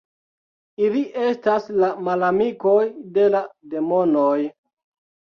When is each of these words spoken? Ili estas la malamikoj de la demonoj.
Ili 0.85 1.01
estas 1.25 1.67
la 1.83 1.89
malamikoj 2.07 2.77
de 3.17 3.27
la 3.35 3.41
demonoj. 3.75 4.33